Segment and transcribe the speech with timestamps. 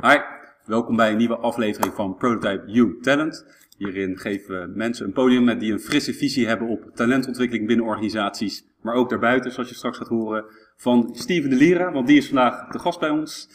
[0.00, 0.16] Hi,
[0.64, 3.46] welkom bij een nieuwe aflevering van Prototype You Talent.
[3.76, 7.86] Hierin geven we mensen een podium met die een frisse visie hebben op talentontwikkeling binnen
[7.86, 10.44] organisaties, maar ook daarbuiten, zoals je straks gaat horen,
[10.76, 13.48] van Steven de Lira, want die is vandaag de gast bij ons.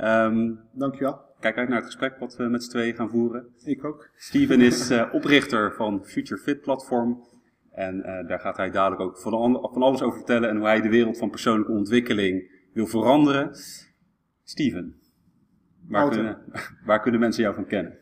[0.00, 1.20] Um, Dankjewel.
[1.40, 3.46] Kijk uit naar het gesprek wat we met z'n tweeën gaan voeren.
[3.64, 4.08] Ik ook.
[4.16, 7.24] Steven is uh, oprichter van Future Fit Platform.
[7.70, 9.32] En uh, daar gaat hij dadelijk ook van,
[9.72, 13.50] van, alles over vertellen en hoe hij de wereld van persoonlijke ontwikkeling wil veranderen.
[14.44, 15.01] Steven,
[15.88, 16.38] waar, kunnen,
[16.86, 17.92] waar kunnen mensen jou van kennen?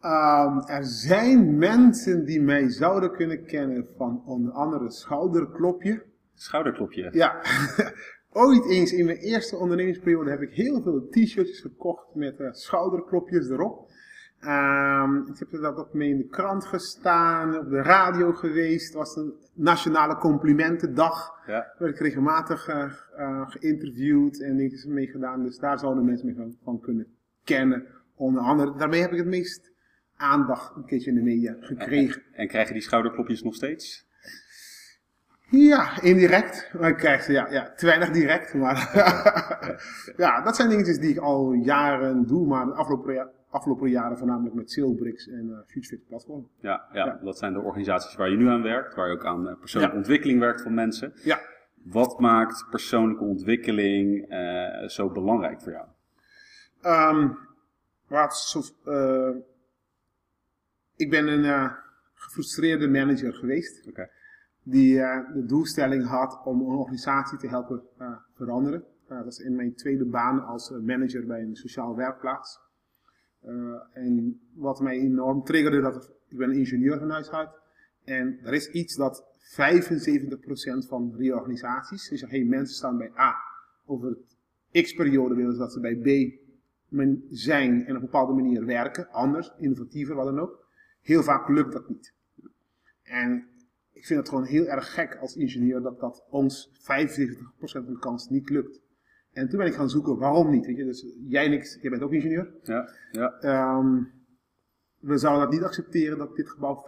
[0.00, 6.04] Um, er zijn mensen die mij zouden kunnen kennen van onder andere Schouderklopje.
[6.34, 7.08] Schouderklopje?
[7.12, 7.42] Ja.
[8.32, 13.48] Ooit eens in mijn eerste ondernemingsperiode heb ik heel veel t-shirts gekocht met uh, schouderklopjes
[13.48, 13.90] erop.
[14.40, 18.86] Um, ik heb dat ook mee in de krant gestaan, op de radio geweest.
[18.86, 21.32] Het was een nationale complimentendag.
[21.46, 21.74] Ja.
[21.78, 25.42] Werd ik regelmatig uh, uh, geïnterviewd en dingetjes mee gedaan.
[25.42, 27.06] Dus daar zouden mensen me van, van, kunnen
[27.44, 27.86] kennen.
[28.14, 29.72] Onder andere, daarmee heb ik het meest
[30.16, 32.22] aandacht een keertje in de media gekregen.
[32.22, 34.06] En, en krijgen die schouderklopjes nog steeds?
[35.50, 36.70] Ja, indirect.
[36.78, 38.54] Maar ik krijg ze, ja, ja, te weinig direct.
[38.54, 38.90] Maar
[40.16, 42.46] ja, dat zijn dingetjes die ik al jaren doe.
[42.46, 46.48] Maar de afgelopen, afgelopen jaren voornamelijk met Sailbricks en uh, FutureFit Platform.
[46.60, 48.94] Ja, ja, ja, dat zijn de organisaties waar je nu aan werkt.
[48.94, 51.12] Waar je ook aan persoonlijke ontwikkeling werkt van mensen.
[51.22, 51.38] Ja.
[51.84, 55.86] Wat maakt persoonlijke ontwikkeling uh, zo belangrijk voor jou?
[56.86, 57.38] Um,
[58.08, 59.30] wat uh,
[60.96, 61.72] ik ben een
[62.14, 63.88] gefrustreerde manager geweest.
[63.88, 64.10] Okay
[64.64, 67.82] die uh, de doelstelling had om een organisatie te helpen
[68.34, 68.84] veranderen.
[69.08, 72.60] Dat is in mijn tweede baan als manager bij een sociaal werkplaats.
[73.92, 77.50] en wat mij enorm triggerde, dat ik ben ingenieur van huis uit.
[78.04, 79.24] En er is iets dat
[80.84, 83.34] 75% van reorganisaties, dus hey, mensen staan bij A,
[83.86, 86.06] over het x-periode willen ze dat ze bij B
[87.28, 90.66] zijn en op een bepaalde manier werken, anders, innovatiever, wat dan ook.
[91.00, 92.14] Heel vaak lukt dat niet.
[93.02, 93.48] En
[93.92, 96.76] ik vind het gewoon heel erg gek als ingenieur dat dat ons 75%
[97.58, 98.82] van de kans niet lukt.
[99.32, 100.66] En toen ben ik gaan zoeken waarom niet.
[100.66, 100.84] Weet je?
[100.84, 102.54] Dus jij en ik, jij bent ook ingenieur.
[102.62, 103.76] Ja, ja.
[103.78, 104.12] Um,
[105.00, 106.86] we zouden dat niet accepteren dat dit gebouw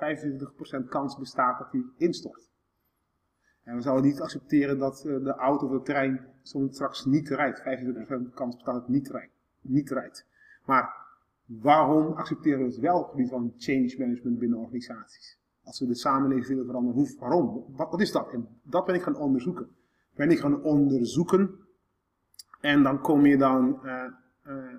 [0.85, 2.51] 25% kans bestaat dat hij instort.
[3.63, 7.29] En we zouden niet accepteren dat uh, de auto of de trein soms straks niet
[7.29, 7.61] rijdt.
[7.61, 7.65] 25%
[8.35, 9.36] kans bestaat dat het niet rijdt.
[9.69, 10.27] Niet rijdt.
[10.65, 10.95] Maar
[11.45, 15.39] waarom accepteren we het wel op het gebied van change management binnen organisaties?
[15.63, 17.65] Als we de samenleving willen veranderen, hoe, waarom?
[17.77, 18.33] Wat, wat, is dat?
[18.33, 19.69] En dat ben ik gaan onderzoeken.
[20.15, 21.51] Ben ik gaan onderzoeken.
[22.61, 24.05] En dan kom je dan uh,
[24.47, 24.79] uh,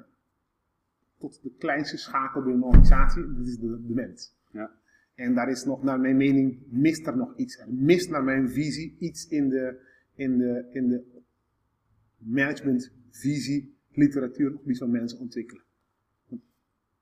[1.18, 3.34] tot de kleinste schakel binnen een organisatie.
[3.36, 4.36] Dat is de, de mens.
[4.52, 4.72] Ja.
[5.16, 7.58] En daar is nog, naar mijn mening, mist er nog iets.
[7.58, 9.80] Er mist naar mijn visie iets in de,
[10.16, 11.03] in de, in de
[12.18, 15.63] managementvisie, literatuur op het gebied van mensen ontwikkelen.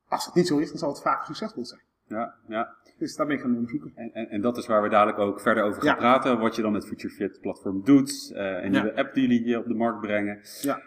[0.07, 1.81] Als het niet zo is, dan zal het vaak succesvol zijn.
[2.07, 2.75] Ja, ja.
[2.97, 3.91] Dus daar ben ik gaan onderzoeken.
[3.95, 6.39] En, en, en dat is waar we dadelijk ook verder over gaan praten.
[6.39, 8.31] Wat je dan met FutureFit platform doet.
[8.33, 10.39] Uh, een nieuwe app die jullie op de markt brengen.
[10.61, 10.81] Ja.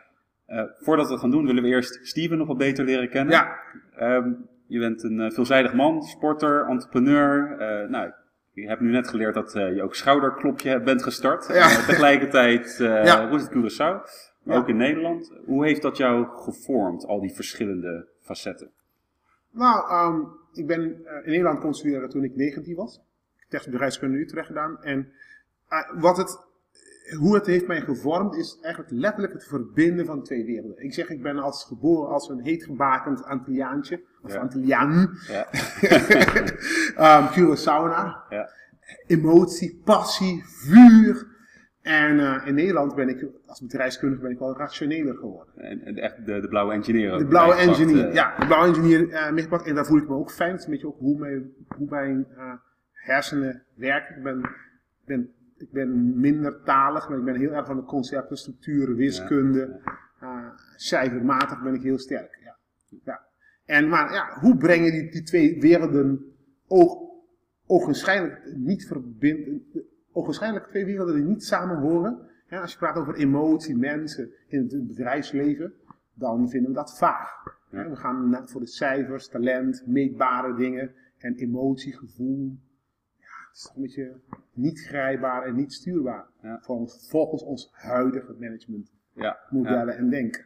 [0.48, 3.34] Uh, voordat we dat gaan doen, willen we eerst Steven nog wat beter leren kennen.
[3.34, 3.58] Ja.
[4.16, 7.56] Um, je bent een uh, veelzijdig man, sporter, entrepreneur.
[7.90, 8.12] nou,
[8.52, 11.46] ik heb nu net geleerd dat je ook schouderklopje bent gestart.
[11.46, 11.68] Ja.
[11.86, 13.28] tegelijkertijd ja.
[13.28, 14.00] Roest Curaçao,
[14.42, 15.32] maar ook in Nederland.
[15.44, 18.70] Hoe heeft dat jou gevormd, al die verschillende facetten?
[19.50, 23.00] Nou, um, ik ben uh, in Nederland kon studeren toen ik 19 was.
[23.38, 24.82] Technische bedrijfskunde Utrecht gedaan.
[24.82, 25.12] En
[25.70, 26.38] uh, wat het,
[27.18, 30.84] hoe het heeft mij gevormd is eigenlijk letterlijk het verbinden van twee werelden.
[30.84, 34.02] Ik zeg, ik ben als geboren als een heetgebakend Antilliaantje.
[34.22, 34.40] Of ja.
[34.40, 35.18] Antilliaan.
[35.28, 35.48] Ja.
[37.26, 37.44] um.
[38.30, 38.50] Ja.
[39.06, 41.36] Emotie, passie, vuur.
[41.88, 45.54] En uh, in Nederland ben ik, als bedrijfskundige, ben ik wel rationeler geworden.
[45.56, 47.18] En, echt de, de blauwe engineer.
[47.18, 48.38] De blauwe engineer, uh, ja.
[48.38, 49.66] De blauwe engineer uh, meegepakt.
[49.66, 50.50] En daar voel ik me ook fijn.
[50.50, 52.26] Het is een beetje ook hoe mijn, hoe mijn
[52.92, 54.16] hersenen werken.
[54.16, 54.50] Ik ben,
[55.04, 59.80] ben, ik ben minder talig, maar ik ben heel erg van de concepten, structuren, wiskunde.
[60.20, 60.54] Ja.
[60.76, 62.38] cijfermatig ben ik heel sterk.
[62.44, 62.56] Ja.
[63.04, 63.20] Ja.
[63.64, 66.34] En, maar ja, hoe breng je die, die twee werelden
[66.66, 66.98] oog,
[67.66, 69.66] ogenschijnlijk niet verbinden
[70.18, 72.26] ogenschijnlijk twee werelden die niet samen horen.
[72.48, 75.72] Ja, als je praat over emotie, mensen in het bedrijfsleven,
[76.14, 77.56] dan vinden we dat vaag.
[77.70, 82.56] Ja, we gaan voor de cijfers, talent, meetbare dingen en emotie, gevoel.
[83.16, 84.20] Ja, het is een beetje
[84.52, 86.26] niet grijpbaar en niet stuurbaar.
[87.08, 90.44] Volgens ons huidige managementmodellen en denken.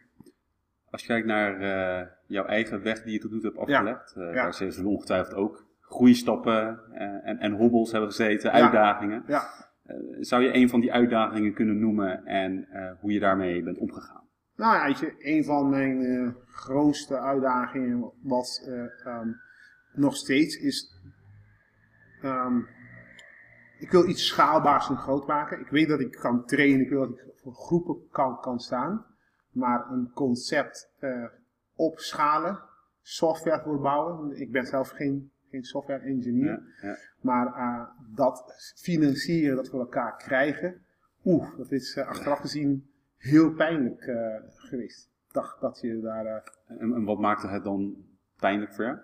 [0.90, 4.14] Als je kijkt naar uh, jouw eigen weg die je tot nu toe hebt afgelegd,
[4.16, 9.22] uh, daar zullen ongetwijfeld ook groeistappen uh, en, en hobbels hebben gezeten, uitdagingen.
[9.26, 9.42] Ja.
[9.86, 13.78] Uh, zou je een van die uitdagingen kunnen noemen en uh, hoe je daarmee bent
[13.78, 14.22] omgegaan?
[14.56, 19.28] Nou ja, weet je, een van mijn eh, grootste uitdagingen was eh, ehm,
[19.92, 21.00] nog steeds is.
[22.22, 22.58] ehm,
[23.78, 25.60] ik wil iets schaalbaars en groot maken.
[25.60, 29.06] Ik weet dat ik kan trainen, ik wil dat ik voor groepen kan, kan staan.
[29.50, 31.24] Maar een concept eh,
[31.74, 32.60] opschalen,
[33.00, 34.40] software voor bouwen.
[34.40, 36.62] Ik ben zelf geen, geen software engineer.
[37.20, 38.44] Maar eh, dat
[38.76, 40.82] financieren, dat we elkaar krijgen,
[41.24, 45.10] oeh, dat is eh, achteraf gezien heel pijnlijk eh, geweest.
[45.32, 47.96] Dacht dat je daar, En, en wat maakte het dan
[48.36, 48.98] pijnlijk voor jou?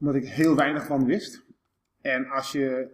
[0.00, 1.44] omdat ik heel weinig van wist.
[2.00, 2.90] En als je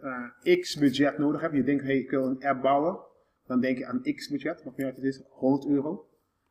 [0.60, 2.98] x budget nodig hebt, je denkt, hey, ik wil een app bouwen,
[3.46, 6.08] dan denk je aan x budget, wat niet uit het is, 100 euro.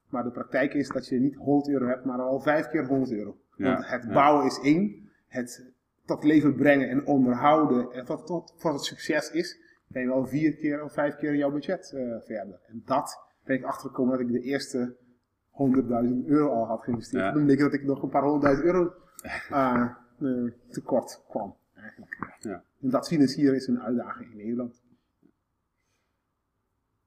[0.09, 3.11] Maar de praktijk is dat je niet 100 euro hebt, maar al vijf keer 100
[3.11, 3.37] euro.
[3.55, 4.13] Ja, Want het ja.
[4.13, 5.71] bouwen is één, het
[6.07, 10.25] tot leven brengen en onderhouden en tot, tot, tot het succes is, ben je wel
[10.25, 12.59] vier keer of vijf keer jouw budget eh, verder.
[12.67, 14.95] En dat ben ik achtergekomen dat ik de eerste
[15.51, 17.23] 100.000 euro al had geïnvesteerd.
[17.23, 17.31] Ja.
[17.31, 18.93] Dan denk ik dat ik nog een paar honderdduizend euro
[19.49, 19.89] eh,
[20.19, 21.55] eh, tekort kwam.
[21.75, 22.37] Eigenlijk.
[22.39, 22.63] Ja.
[22.81, 24.81] En dat financieren is een uitdaging in Nederland.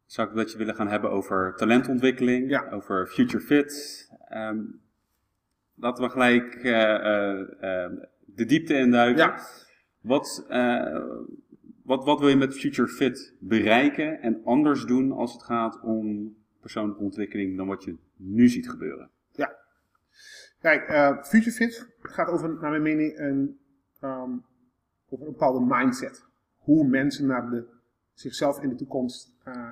[0.07, 2.71] Zou ik met je willen gaan hebben over talentontwikkeling, Ja.
[2.71, 4.09] over future fit.
[4.29, 4.61] Ehm,
[5.75, 6.55] laten we gelijk
[8.41, 9.25] de diepte induiken.
[9.25, 9.47] Ja.
[10.01, 11.05] Wat, eh,
[11.83, 16.37] wat, wat wil je met future fit bereiken en anders doen als het gaat om
[16.61, 19.11] persoonlijke ontwikkeling dan wat je nu ziet gebeuren?
[20.61, 23.59] Kijk, eh Future Fit gaat over, naar mijn mening, een,
[24.01, 24.31] ehm,
[25.09, 26.25] over een bepaalde mindset.
[26.57, 27.67] Hoe mensen naar de,
[28.13, 29.71] zichzelf in de toekomst eh,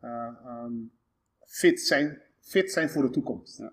[0.00, 0.72] ehm,
[1.46, 3.58] fit, zijn, fit zijn voor de toekomst.
[3.58, 3.72] Ja.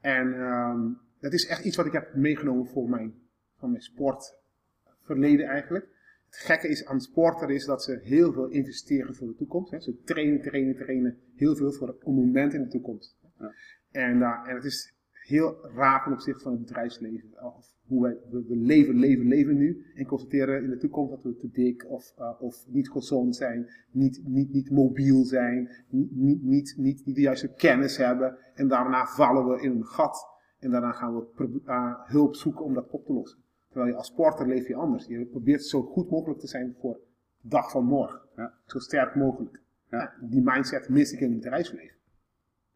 [0.00, 0.80] En ehm,
[1.20, 3.27] dat is echt iets wat ik heb meegenomen voor mijn,
[3.58, 5.88] van mijn sportverleden eigenlijk.
[6.26, 9.70] Het gekke is aan sporten is dat ze heel veel investeren voor de toekomst.
[9.70, 9.80] Hè.
[9.80, 13.16] Ze trainen, trainen, trainen heel veel voor een moment in de toekomst.
[13.38, 13.52] Ja.
[13.90, 17.54] En, eh, en het is heel raar ten opzichte van het bedrijfsleven.
[17.56, 19.86] Of hoe wij, we, we leven, leven, leven nu.
[19.94, 23.68] En constateren in de toekomst dat we te dik of, eh, of niet gezond zijn.
[23.90, 25.70] Niet, niet, niet mobiel zijn.
[25.88, 28.38] Niet, niet, niet, niet, de juiste kennis hebben.
[28.54, 30.26] En daarna vallen we in een gat.
[30.58, 33.38] En daarna gaan we eh, hulp zoeken om dat op te lossen.
[33.78, 35.06] Terwijl je als sporter leef je anders.
[35.06, 37.00] Je probeert zo goed mogelijk te zijn voor
[37.40, 38.20] de dag van morgen.
[38.36, 38.52] Ja.
[38.66, 39.60] Zo sterk mogelijk.
[39.90, 40.12] Ja.
[40.20, 41.96] Die mindset mis ik in het bedrijfsleven.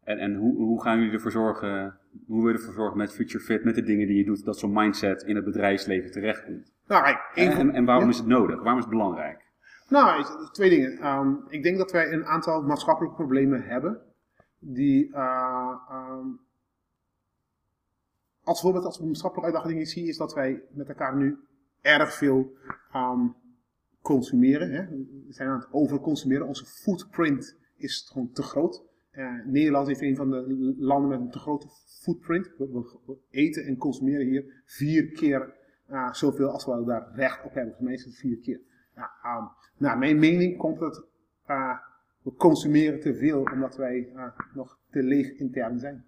[0.03, 1.97] En, en hoe, hoe gaan jullie ervoor zorgen,
[2.27, 4.57] hoe wil je ervoor zorgen met future fit, met de dingen die je doet, dat
[4.57, 6.73] zo'n mindset in het bedrijfsleven terechtkomt?
[6.87, 8.09] Nou, kijk, En, en, en waarom ja.
[8.09, 8.55] is het nodig?
[8.55, 9.51] Waarom is het belangrijk?
[9.89, 10.97] Nou, twee dingen.
[10.97, 14.01] Ehm, ik denk dat wij een aantal maatschappelijke problemen hebben.
[14.59, 16.27] Die, eh, ehm,
[18.43, 21.37] als voorbeeld, als we maatschappelijke uitdagingen zien, is dat wij met elkaar nu
[21.81, 22.53] erg veel
[24.01, 24.71] consumeren.
[24.71, 24.85] Hè?
[25.27, 26.47] We zijn aan het overconsumeren.
[26.47, 28.83] Onze footprint is gewoon te groot.
[29.11, 31.67] Eh, Nederland is een van de landen met een te grote
[32.01, 32.51] footprint.
[32.57, 35.53] We, eten en consumeren hier vier keer
[35.85, 37.75] eh, zoveel als we daar recht op hebben.
[37.79, 38.59] Meestal vier keer.
[38.95, 39.43] Ehm,
[39.77, 41.03] naar mijn mening komt het,
[41.45, 41.77] eh,
[42.21, 44.11] we consumeren te veel omdat wij
[44.53, 46.05] nog te leeg intern zijn.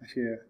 [0.00, 0.42] Als je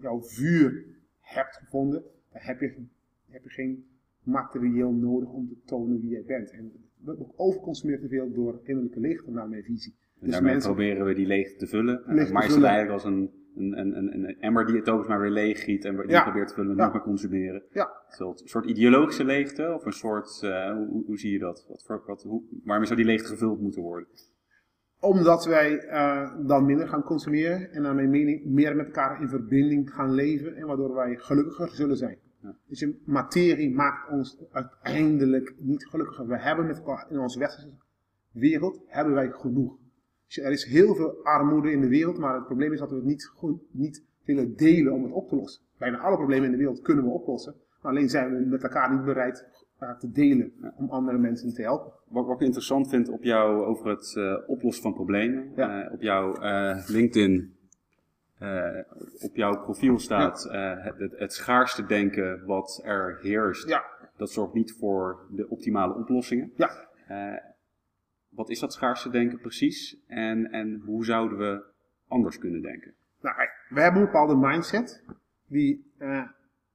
[0.00, 0.84] jouw vuur
[1.20, 2.02] hebt gevonden,
[2.32, 2.84] dan heb je,
[3.28, 3.84] heb je geen
[4.22, 6.50] materieel nodig om te tonen wie jij bent.
[6.50, 6.72] En
[7.04, 9.94] we overconsumeren te veel door innerlijke leegte naar mijn visie.
[9.98, 12.02] En Dus daarmee mensen- proberen we die leegte te vullen.
[12.06, 15.08] Leegte te maar is het eigenlijk als een, een, een, een, emmer die het telkens
[15.08, 16.22] maar weer leeg giet en die Ja.
[16.22, 16.84] probeert te vullen met Ja.
[16.84, 17.62] nog meer consumeren?
[17.72, 17.90] Ja.
[18.18, 21.66] Een soort ideologische leegte of een soort, eh, hoe, hoe- zie je dat?
[21.68, 24.08] Wat wat, hoe, waarmee zou die leegte gevuld moeten worden?
[25.00, 29.28] Omdat wij eh, dan minder gaan consumeren en naar mijn mening meer met elkaar in
[29.28, 32.18] verbinding gaan leven en waardoor wij gelukkiger zullen zijn.
[32.42, 32.56] Ja.
[32.66, 36.26] Dus je materie maakt ons uiteindelijk niet gelukkiger.
[36.26, 37.70] We hebben met elkaar in onze westerse
[38.32, 39.78] wereld hebben wij genoeg.
[40.26, 42.96] Dus er is heel veel armoede in de wereld, maar het probleem is dat we
[42.96, 45.62] het niet, goed, niet willen delen om het op te lossen.
[45.78, 49.04] Bijna alle problemen in de wereld kunnen we oplossen, alleen zijn we met elkaar niet
[49.04, 49.46] bereid
[49.78, 51.92] eh, te delen om andere mensen te helpen.
[52.08, 55.52] Wat, wat ik interessant vind op jou over het eh, oplossen van problemen.
[55.56, 55.84] Ja.
[55.84, 57.56] eh, op jouw eh, LinkedIn,
[58.38, 58.78] eh,
[59.20, 63.80] op jouw profiel staat eh, het, het, schaarste denken wat er heerst.
[64.16, 66.52] Dat zorgt niet voor de optimale oplossingen.
[66.56, 66.88] ja.
[67.08, 67.36] Eh,
[68.28, 69.96] wat is dat schaarste denken precies?
[70.06, 71.62] En, en hoe zouden we
[72.08, 72.94] anders kunnen denken?
[73.20, 73.36] Nou,
[73.68, 75.04] we hebben een bepaalde mindset
[75.46, 76.22] die eh,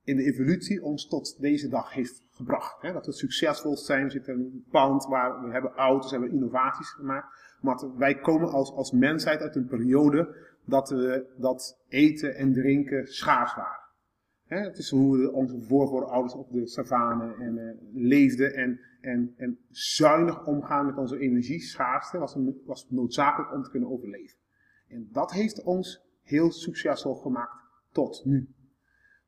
[0.06, 2.82] in de evolutie ons tot deze dag heeft gebracht.
[2.82, 2.94] Hè?
[2.94, 7.58] Dat we succesvol zijn, zitten in een pand waar we hebben auto's, hebben innovaties gemaakt.
[7.62, 10.36] Maar wij komen als, als mensheid uit een periode
[10.66, 13.84] dat, we, dat eten en drinken schaars waren.
[14.46, 14.60] Hè?
[14.60, 20.46] Het is hoe onze voorouders op de savanne en, eh, leefden en, en, en zuinig
[20.46, 24.38] omgaan met onze energie, schaarste, was, was noodzakelijk om te kunnen overleven.
[24.88, 28.48] En dat heeft ons heel succesvol gemaakt tot nu.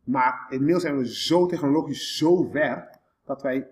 [0.07, 3.67] Maar inmiddels zijn we zo technologisch zo ver dat wij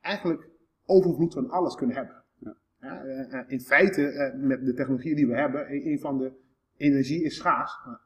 [0.00, 0.48] eigenlijk
[0.86, 2.22] overvloed van alles kunnen hebben.
[2.38, 2.56] Ja.
[2.80, 6.18] Ja, eh, eh, in feite, eh, met de technologie die we hebben, een een van
[6.18, 6.32] de
[6.76, 7.80] energie is schaars.
[7.86, 8.00] Maar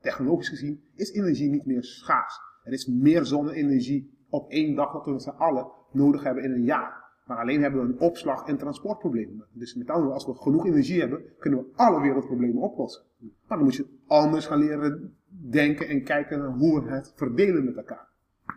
[0.00, 2.40] technologisch gezien is energie niet meer schaars.
[2.64, 6.52] Er is meer zonne-energie op één dag dat we met z'n allen nodig hebben in
[6.52, 7.04] een jaar.
[7.26, 9.44] Maar alleen hebben we een opslag- en transportprobleem.
[9.52, 13.02] Dus met andere woorden, als we genoeg energie hebben, kunnen we alle wereldproblemen oplossen.
[13.18, 15.16] Maar dan moet je anders gaan leren
[15.50, 18.08] denken en kijken naar hoe we het verdelen met elkaar.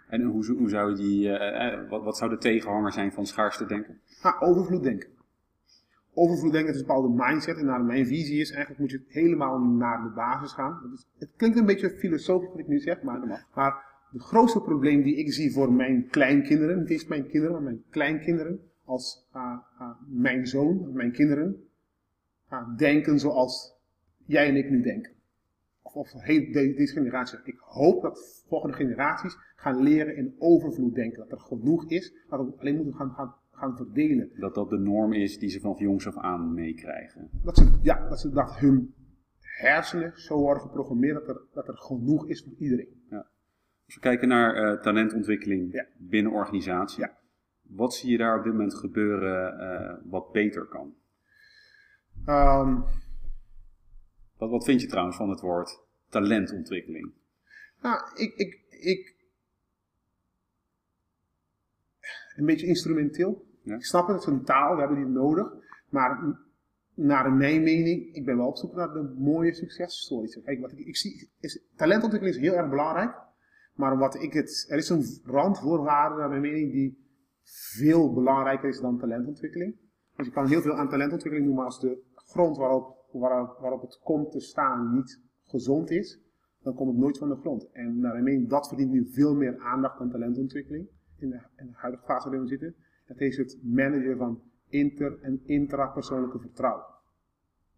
[0.08, 3.66] En hoe, hoe zou die, eh, eh, wat, wat zou de tegenhanger zijn van schaarste
[3.66, 4.00] denken?
[4.06, 5.10] Ga overvloed denken.
[6.14, 7.58] Overvloed denken is een bepaalde mindset.
[7.58, 10.80] En naar mijn visie is eigenlijk moet je helemaal naar de basis gaan.
[10.84, 14.62] Dat is- het klinkt een beetje filosofisch wat ik nu zeg, maar, maar de grootste
[14.62, 19.28] probleem die ik zie voor mijn kleinkinderen, niet eens mijn kinderen, maar mijn kleinkinderen, als
[19.32, 21.64] ah, ah, mijn zoon, mijn kinderen,
[22.48, 23.76] ah, denken zoals
[24.26, 25.12] jij en ik nu denken.
[25.96, 27.40] Of, of heel de- deze generatie.
[27.44, 31.18] Ik hoop dat volgende generaties gaan leren in overvloed denken.
[31.18, 34.30] Dat er genoeg is, dat we alleen moeten gaan, gaan, gaan verdelen.
[34.36, 37.30] Dat dat de norm is die ze van jongs af aan meekrijgen.
[37.44, 38.94] Dat ze, ja, dat ze dat hun
[39.40, 42.98] hersenen zo worden geprogrammeerd dat er, dat er genoeg is voor iedereen.
[43.86, 45.86] Als we kijken naar eh, talentontwikkeling Ja.
[45.98, 47.00] binnen organisatie.
[47.02, 47.18] Ja.
[47.62, 50.94] Wat zie je daar op dit moment gebeuren eh, wat beter kan?
[52.26, 52.76] Ehm,
[54.40, 55.80] Wat, wat vind je trouwens van het woord
[56.10, 57.14] talentontwikkeling?
[57.82, 59.16] nou, ik, ik, ik.
[62.36, 63.46] Een beetje instrumenteel.
[63.64, 63.76] Ja.
[63.76, 65.54] Ik snap het, het is een taal, we hebben die nodig.
[65.90, 66.38] Maar
[66.94, 70.42] naar mijn mening, ik ben wel op zoek naar de mooie successtories.
[70.44, 73.16] Kijk, wat ik, ik zie, is, talentontwikkeling is heel erg belangrijk.
[73.74, 77.08] Maar wat ik het, er is een randvoorwaarde naar mijn mening die
[77.44, 79.76] veel belangrijker is dan talentontwikkeling.
[80.16, 83.82] Dus je kan heel veel aan talentontwikkeling doen, maar als de grond waarop, waarop, waarop
[83.82, 86.20] het komt te staan niet gezond is,
[86.62, 87.72] dan komt het nooit van de grond.
[87.72, 90.88] En naar mijn mening, dat verdient nu veel meer aandacht dan talentontwikkeling
[91.18, 92.76] in de, in de huidige fase waarin we zitten.
[93.08, 96.86] Dat is het managen van inter- en intrapersoonlijke vertrouwen.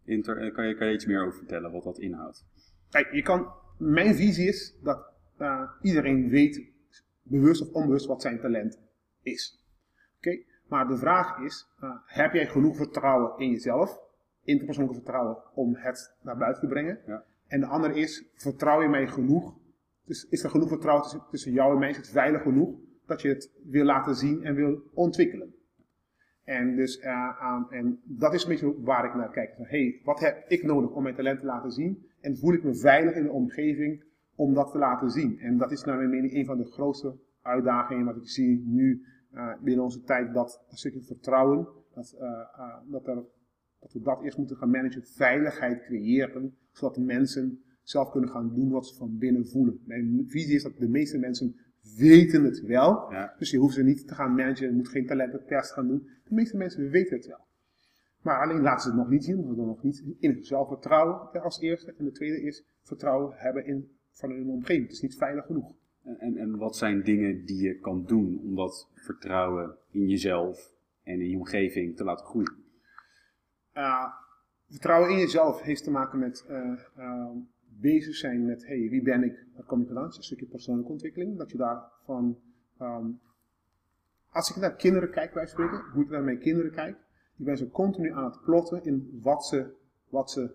[0.04, 2.46] Inter, eh, kan, je, kan je iets meer over vertellen wat dat inhoudt?
[2.90, 6.70] Kijk, je kan, mijn visie is dat eh, iedereen weet,
[7.22, 8.80] bewust of onbewust, wat zijn talent
[9.22, 9.64] is.
[10.16, 14.00] Oké, maar de vraag is, eh, heb jij genoeg vertrouwen in jezelf,
[14.44, 16.98] interpersoonlijk vertrouwen, om het naar buiten te brengen?
[17.06, 17.24] Ja.
[17.46, 19.54] En de andere is, vertrouw je mij genoeg?
[20.04, 21.90] Dus is er genoeg vertrouwen tussen, tussen jou en mij?
[21.90, 25.54] Is het veilig genoeg dat je het wil laten zien en wil ontwikkelen?
[26.44, 29.54] En, dus, eh, en dat is een beetje waar ik naar kijk.
[29.56, 32.06] Van, hey, wat heb ik nodig om mijn talent te laten zien?
[32.20, 35.38] En voel ik me veilig in de omgeving om dat te laten zien?
[35.38, 39.04] En dat is naar mijn mening een van de grootste uitdagingen wat ik zie nu
[39.32, 40.34] eh, binnen onze tijd.
[40.34, 43.24] Dat een stukje vertrouwen, dat, eh, dat, er,
[43.82, 45.02] dat we dat eerst moeten gaan managen.
[45.04, 49.80] Veiligheid creëren, zodat mensen zelf kunnen gaan doen wat ze van binnen voelen.
[49.84, 51.56] Mijn visie is dat de meeste mensen
[51.96, 53.10] weten het wel.
[53.10, 53.34] Ja.
[53.38, 56.08] Dus je hoeft ze niet te gaan managen, je moet geen talententest gaan doen.
[56.24, 57.46] De meeste mensen weten het wel.
[58.22, 61.60] Maar alleen laten ze het nog niet zien, ze nog niet in zichzelf vertrouwen als
[61.60, 61.94] eerste.
[61.98, 64.82] En de tweede is vertrouwen hebben in, van hun omgeving.
[64.82, 65.74] Het is niet veilig genoeg.
[66.04, 70.74] En, en, en wat zijn dingen die je kan doen om dat vertrouwen in jezelf
[71.02, 72.61] en in je omgeving te laten groeien?
[73.76, 74.12] Uh,
[74.68, 77.30] vertrouwen in jezelf heeft te maken met uh, uh,
[77.80, 79.46] bezig zijn met, hey, wie ben ik?
[79.54, 80.04] Waar kom ik vandaan?
[80.04, 81.38] Het is een stukje persoonlijke ontwikkeling.
[81.38, 82.38] Dat je daarvan,
[82.80, 83.20] um,
[84.30, 86.96] als ik naar kinderen kijk, bij spreken, hoe ik naar mijn kinderen kijk,
[87.36, 89.74] die ben ze continu aan het plotten in wat ze,
[90.08, 90.54] wat ze,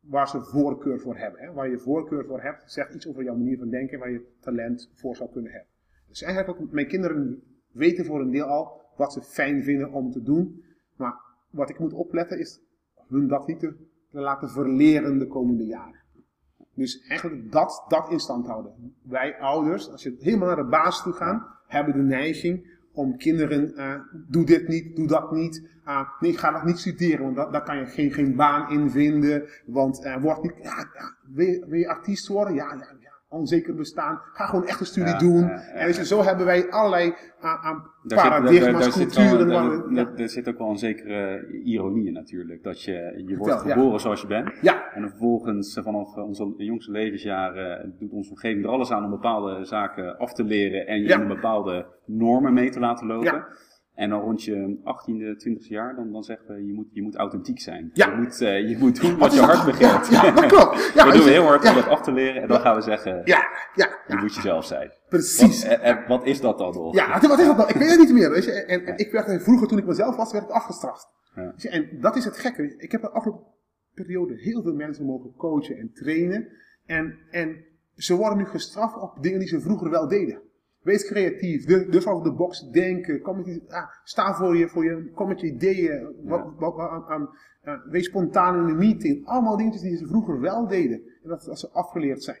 [0.00, 1.40] waar ze voorkeur voor hebben.
[1.40, 1.52] Hè?
[1.52, 4.90] Waar je voorkeur voor hebt, zegt iets over jouw manier van denken, waar je talent
[4.94, 5.70] voor zou kunnen hebben.
[6.08, 10.10] Dus eigenlijk ook, mijn kinderen weten voor een deel al wat ze fijn vinden om
[10.10, 10.64] te doen,
[10.96, 11.23] maar
[11.54, 12.60] wat ik moet opletten is
[13.08, 13.74] hun dat niet te,
[14.10, 16.02] te laten verleren de komende jaren.
[16.74, 18.94] Dus eigenlijk dat, dat in stand houden.
[19.02, 23.72] Wij ouders, als je helemaal naar de basis toe gaat, hebben de neiging om kinderen,
[23.76, 23.94] uh,
[24.28, 25.68] doe dit niet, doe dat niet.
[25.86, 28.90] Uh, nee, ga dat niet studeren, want dat, daar kan je geen, geen baan in
[28.90, 29.48] vinden.
[29.66, 30.86] Want uh, word niet, ja,
[31.32, 32.54] wil, je, wil je artiest worden?
[32.54, 33.03] Ja, ja,
[33.34, 34.20] onzeker bestaan.
[34.32, 35.40] Ga gewoon echt een studie ja, doen.
[35.40, 40.16] Ja, en dus zo hebben wij allerlei aan daar paradigma's, culturen.
[40.16, 42.62] daar zit ook wel een zekere ironie in natuurlijk.
[42.62, 44.50] Dat je, je wordt geboren zoals je bent.
[44.62, 44.92] Ja.
[44.92, 50.18] En vervolgens vanaf onze jongste levensjaren doet onze omgeving er alles aan om bepaalde zaken
[50.18, 50.86] af te leren.
[50.86, 53.44] En je in bepaalde normen mee te laten lopen.
[53.94, 57.14] En dan rond je 18e, 20e jaar, dan, dan zeggen we, je moet, je moet
[57.16, 57.90] authentiek zijn.
[57.92, 58.10] Ja.
[58.10, 60.08] Je, moet, uh, je moet doen wat je hart begeert.
[60.08, 60.92] Ja, dat klopt.
[60.94, 63.22] Ja, we doen heel hard om dat af te leren en dan gaan we zeggen,
[63.24, 64.90] Ja, ja, je moet jezelf zijn.
[65.08, 65.62] precies.
[65.62, 66.94] Wat, en, en wat is dat dan nog?
[66.94, 67.68] Ja, wat is dat nou?
[67.68, 68.30] Ik weet het niet meer.
[68.30, 68.52] Weet je?
[68.52, 71.08] En, en ik werd vroeger, toen ik mezelf was, werd ik afgestraft.
[71.56, 71.68] Je?
[71.68, 72.74] En dat is het gekke.
[72.78, 73.46] Ik heb de afgelopen
[73.94, 76.48] periode heel veel mensen mogen coachen en trainen.
[76.86, 77.64] En, en
[77.96, 80.40] ze worden nu gestraft op dingen die ze vroeger wel deden.
[80.84, 84.84] Wees creatief, durf dus over de box denken, kom met, ah, sta voor je, voor
[84.84, 87.28] je, kom met je ideeën, wat, wat, wat,
[87.90, 89.26] wees spontaan in een meeting.
[89.26, 92.40] Allemaal dingetjes die ze vroeger wel deden en dat, dat ze afgeleerd zijn.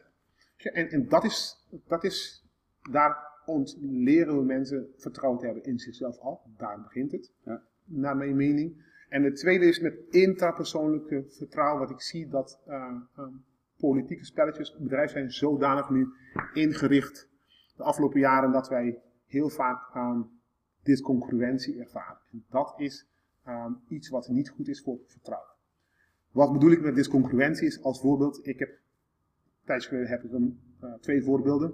[0.56, 2.46] En, en dat, is, dat is,
[2.90, 6.40] daar ontleren we mensen vertrouwen te hebben in zichzelf al.
[6.56, 7.62] Daar begint het, ja.
[7.84, 8.92] naar mijn mening.
[9.08, 12.96] En het tweede is met intrapersoonlijke vertrouwen, wat ik zie dat uh,
[13.76, 16.08] politieke spelletjes, bedrijven zijn zodanig nu
[16.52, 17.32] ingericht
[17.76, 20.30] de afgelopen jaren dat wij heel vaak um,
[20.82, 22.18] discongruentie ervaren.
[22.32, 23.06] En dat is
[23.48, 25.48] um, iets wat niet goed is voor vertrouwen.
[26.30, 28.70] Wat bedoel ik met discongruentie is als voorbeeld, ik heb,
[29.64, 31.72] geleden heb ik een, uh, twee voorbeelden.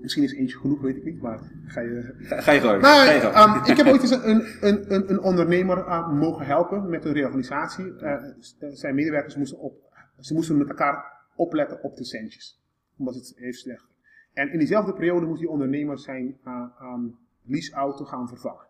[0.00, 2.14] Misschien is eentje genoeg, weet ik niet, maar ga je...
[2.18, 2.80] Ga, je gewoon.
[2.80, 7.04] Nou, um, ik heb ooit eens een, een, een, een ondernemer uh, mogen helpen met
[7.04, 7.84] een reorganisatie.
[7.84, 8.24] Uh,
[8.58, 12.62] zijn medewerkers moesten, op, ze moesten met elkaar opletten op de centjes.
[12.96, 13.88] Omdat het heeft slecht
[14.32, 18.66] en in diezelfde periode moet die ondernemer zijn uh, um, leaseauto gaan vervangen.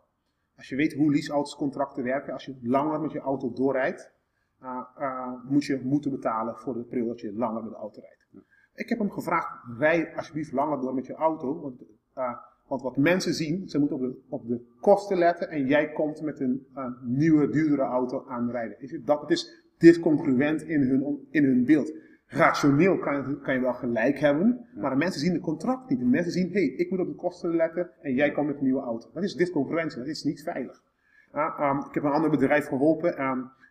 [0.56, 4.12] Als je weet hoe leaseautoscontracten werken, als je langer met je auto doorrijdt,
[4.62, 8.00] uh, uh, moet je moeten betalen voor de periode dat je langer met de auto
[8.00, 8.46] rijdt.
[8.74, 9.48] Ik heb hem gevraagd,
[9.78, 11.84] rij alsjeblieft langer door met je auto, want,
[12.66, 16.22] want wat mensen zien, ze moeten op de, op de kosten letten en jij komt
[16.22, 16.66] met een
[17.00, 19.04] nieuwe, duurdere auto aanrijden.
[19.04, 21.92] Dat is discongruent in hun, in hun beeld.
[22.32, 25.98] Rationeel kan, kan je wel gelijk hebben, maar de mensen zien de contract niet.
[25.98, 28.56] De mensen zien, hé, hey, ik moet op de kosten letten en jij komt met
[28.56, 29.10] een nieuwe auto.
[29.14, 30.82] Dat is disconcurrentie, dat is niet veilig.
[31.34, 33.20] Uh, ik heb een ander bedrijf geholpen.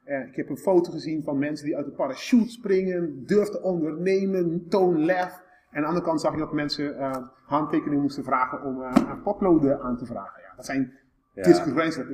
[0.06, 4.68] Uh, ik heb een foto gezien van mensen die uit de parachute springen, durfden ondernemen,
[4.68, 5.42] toon lef.
[5.70, 8.84] En aan de andere kant zag je dat mensen uh, handtekeningen moesten vragen om
[9.24, 10.42] potloden aan te vragen.
[10.42, 10.94] Ja, dat zijn
[11.34, 11.44] ja.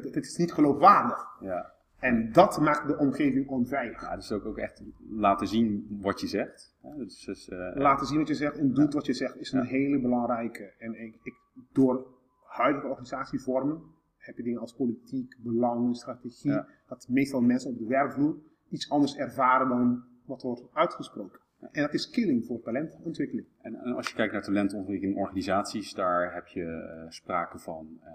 [0.02, 1.28] dat, is niet geloofwaardig.
[1.40, 1.74] Ja.
[2.06, 4.02] En dat maakt de omgeving onveilig.
[4.02, 6.76] Ja, dus ook, ook echt laten zien wat je zegt.
[6.98, 9.66] Dus, dus, uh, laten zien wat je zegt en doet wat je zegt is een
[9.66, 10.74] hele belangrijke.
[10.77, 11.34] En ik, ik,
[11.72, 12.08] door
[12.44, 13.82] huidige organisatievormen
[14.18, 16.62] heb je dingen als politiek, belang, strategie.
[16.88, 18.38] Dat meestal mensen op de werkvloer
[18.70, 21.40] iets anders ervaren dan wat wordt uitgesproken.
[21.72, 23.48] En dat is killing voor talentontwikkeling.
[23.62, 26.64] En, en, als je kijkt naar talentontwikkeling in organisaties, daar heb je
[27.03, 28.10] uh, sprake van uh,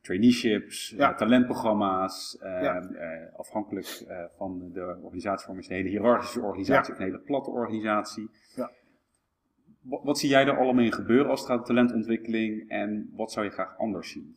[0.00, 1.14] traineeships, ja.
[1.14, 2.38] talentprogramma's.
[3.36, 4.04] afhankelijk
[4.36, 8.30] van de organisatievorm is een hele hiërarchische organisatie of een hele platte organisatie.
[9.80, 13.32] Wat, wat, zie jij er allemaal in gebeuren als het gaat om talentontwikkeling en wat
[13.32, 14.36] zou je graag anders zien?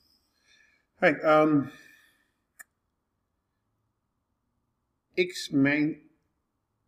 [1.00, 1.70] Kijk, um,
[5.14, 6.10] ik, mijn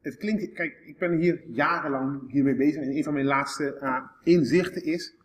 [0.01, 3.99] het klinkt, kijk, ik ben hier jarenlang hiermee bezig en een van mijn laatste uh,
[4.23, 5.15] inzichten is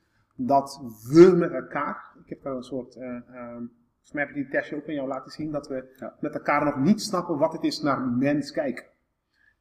[0.41, 4.43] dat we met elkaar, ik heb daar een soort, uh, um, volgens mij heb ik
[4.43, 6.17] die testje ook aan jou laten zien, dat we ja.
[6.21, 8.85] met elkaar nog niet snappen wat het is naar mens kijken.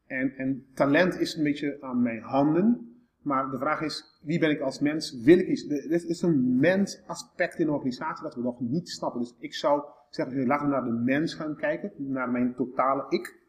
[0.06, 4.50] En, en talent is een beetje aan mijn handen, maar de vraag is, wie ben
[4.50, 5.22] ik als mens?
[5.24, 5.70] Wil ik iets?
[5.70, 9.20] Er is een mens aspect in de organisatie dat we nog niet snappen.
[9.20, 13.46] Dus ik zou zeggen, laten we naar de mens gaan kijken, naar mijn totale ik.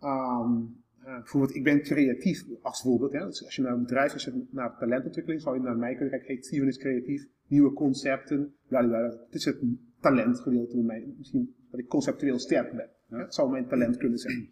[0.00, 3.12] Um, uh, bijvoorbeeld, ik ben creatief als voorbeeld.
[3.12, 3.26] Hè.
[3.26, 6.10] Dus als je naar een bedrijf, als je naar talentontwikkeling, zou je naar mij kunnen
[6.10, 6.28] kijken.
[6.28, 8.54] Hey, Steven is creatief, nieuwe concepten.
[8.68, 9.58] Het is het
[10.00, 11.14] talentgedeelte bij mij.
[11.18, 12.88] Misschien dat ik conceptueel sterk ben.
[13.08, 13.18] Hè.
[13.18, 14.50] Dat zou mijn talent kunnen zijn.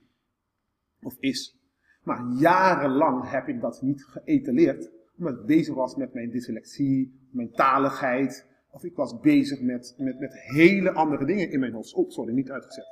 [1.02, 1.60] Of is.
[2.02, 4.90] Maar jarenlang heb ik dat niet geëtaleerd.
[5.18, 8.46] Omdat ik bezig was met mijn dyslexie, mijn taligheid.
[8.70, 11.94] Of ik was bezig met, met, met hele andere dingen in mijn hoofd.
[11.94, 12.86] Oh, sorry, niet uitgezet.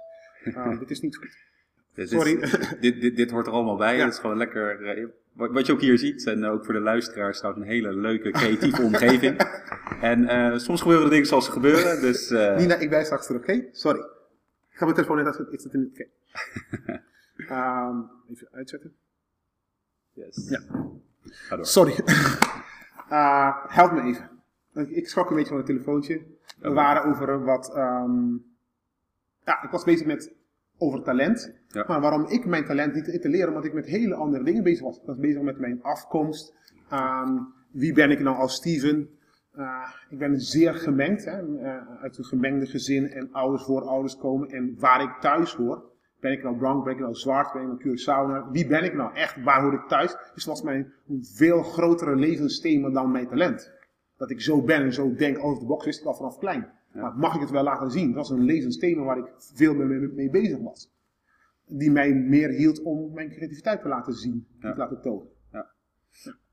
[0.44, 1.49] Uh, dit is niet goed.
[1.96, 2.38] Sorry.
[2.80, 3.98] dit, dit, dit hoort er allemaal bij.
[3.98, 4.82] Het is gewoon lekker.
[4.84, 8.30] Eh, wat je ook hier ziet, en ook voor de luisteraars, trouwens een hele leuke,
[8.30, 9.40] creatieve omgeving.
[10.00, 12.00] En uh, soms gebeuren er dingen zoals ze gebeuren.
[12.00, 12.56] Dus, uh...
[12.56, 13.64] Nina, ik ben straks terug, oké?
[13.72, 13.98] Sorry.
[14.00, 16.06] Ik ga mijn telefoon net Is het in Oké.
[17.54, 18.94] um, even uitzetten.
[20.12, 20.48] Yes.
[20.48, 20.60] Ja.
[21.24, 21.66] Ga door.
[21.66, 21.94] Sorry.
[23.68, 24.28] help me even.
[24.94, 26.20] Ik schrok een beetje van het telefoontje.
[26.58, 27.76] We waren over wat.
[27.76, 28.44] Um,
[29.44, 30.32] ja, ik was bezig met
[30.80, 31.54] over talent.
[31.86, 34.96] Maar waarom ik mijn talent niet etaleren, omdat ik met hele andere dingen bezig was.
[34.96, 36.54] Ik was bezig met mijn afkomst.
[36.92, 39.08] Um, wie ben ik nou als Steven?
[39.56, 44.48] Uh, ik ben zeer gemengd, hè, uh, uit een gemengde gezin en ouders, voorouders komen.
[44.48, 45.90] En waar ik thuis hoor,
[46.20, 48.50] ben ik nou blank, ben ik nou zwart, ben ik nou Curaçao?
[48.50, 50.16] Wie ben ik nou echt, waar hoor ik thuis?
[50.34, 53.72] Dus was mijn veel grotere levensthema dan mijn talent.
[54.16, 56.68] Dat ik zo ben en zo denk over de box wist ik al vanaf klein.
[56.92, 58.06] Maar mag ik het wel laten zien?
[58.06, 60.92] Dat was een levensthema waar ik veel mee, mee bezig was.
[61.66, 65.28] Die mij meer hield om mijn creativiteit te laten zien, te laten tonen.
[65.52, 65.70] Ja.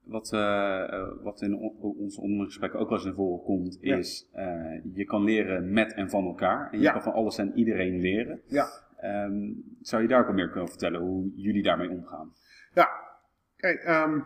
[0.04, 5.24] Wat, uh, wat in ons ondergesprek ook wel eens in voren is, uh, je kan
[5.24, 6.72] leren met en van elkaar.
[6.72, 8.42] En je kan van alles en iedereen leren.
[8.46, 8.68] Ja.
[8.98, 12.34] Ehm, zou je daar ook wat meer kunnen vertellen hoe jullie daarmee omgaan?
[12.74, 12.90] Ja,
[13.56, 14.20] kijk, ehm,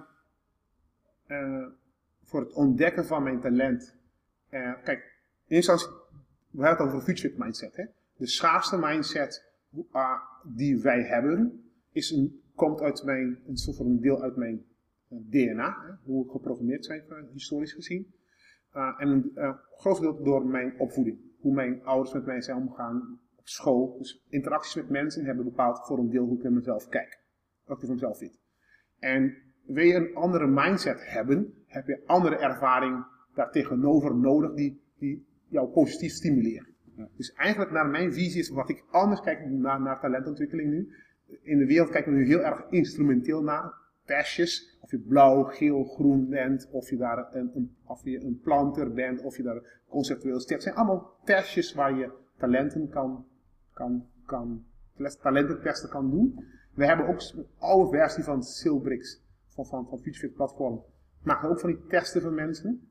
[1.28, 1.66] eh,
[2.24, 4.00] voor het ontdekken van mijn talent.
[4.50, 5.00] eh, kijk,
[5.48, 6.01] in eerste instantie,
[6.52, 7.76] we hebben het over een future mindset.
[7.76, 7.86] Hè?
[8.16, 9.52] De schaarste mindset
[9.94, 10.12] uh,
[10.44, 14.66] die wij hebben, is een, komt uit mijn, een soort van een deel uit mijn
[15.10, 15.94] uh, DNA, hè?
[16.04, 18.14] hoe we geprogrammeerd zijn, historisch gezien.
[18.76, 21.20] Uh, en een uh, groot deel door mijn opvoeding.
[21.40, 23.98] Hoe mijn ouders met mij zijn omgegaan op school.
[23.98, 27.24] Dus interacties met mensen hebben bepaald voor een deel hoe ik naar mezelf kijk.
[27.66, 28.40] Wat ik van mezelf vind.
[29.00, 35.28] En wil je een andere mindset hebben, heb je andere ervaring daartegenover nodig die, die
[35.52, 36.68] jou positief stimuleren.
[36.96, 37.08] Ja.
[37.16, 40.94] Dus eigenlijk naar mijn visie is wat ik anders kijk naar, naar talentontwikkeling nu.
[41.42, 43.74] In de wereld kijken we nu heel erg instrumenteel naar.
[44.06, 48.94] Testjes, of je blauw, geel, groen bent, of je daar een, of je een planter
[48.94, 50.62] bent, of je daar conceptueel sterk.
[50.62, 53.26] Zijn allemaal testjes waar je talenten kan,
[53.74, 54.66] kan, kan
[55.22, 56.46] talententesten kan doen.
[56.74, 60.84] We hebben ook een oude versie van Silbrix, van, van, van FutureFit platform.
[61.24, 62.90] Maken ook van die testen voor mensen.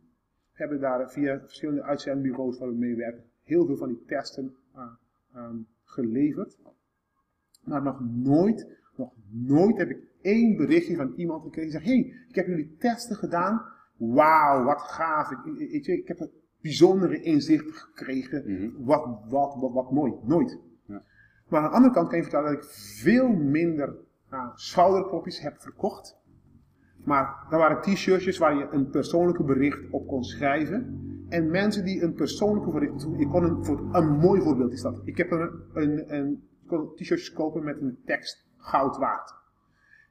[0.61, 4.83] Hebben daar via verschillende uitzendbureaus waar we mee werken, heel veel van die testen uh,
[5.37, 6.59] um, geleverd.
[7.65, 12.01] Maar nog nooit, nog nooit heb ik één berichtje van iemand gekregen die zegt, hé,
[12.01, 13.63] hey, ik heb jullie testen gedaan.
[13.97, 15.31] Wauw, wat gaaf.
[15.31, 18.43] Ik, ik, ik, heb een bijzondere inzichten gekregen.
[18.47, 18.85] Mm -hmm.
[18.85, 20.15] wat, wat, wat, wat mooi.
[20.23, 20.59] Nooit.
[20.87, 21.03] Ja.
[21.49, 22.71] Maar aan de andere kant kan je vertellen dat ik
[23.03, 23.97] veel minder
[24.33, 26.19] uh, schouderklopjes heb verkocht.
[27.05, 31.09] Maar dat waren t-shirtjes waar je een persoonlijke bericht op kon schrijven.
[31.29, 33.07] En mensen die een persoonlijke bericht...
[33.17, 35.01] Ik kon een, een mooi voorbeeld is dat.
[35.05, 36.43] Ik heb een, een, een
[36.95, 39.35] t-shirtjes kopen met een tekst goud waard.